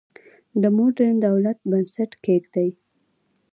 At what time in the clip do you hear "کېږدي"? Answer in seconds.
2.25-2.69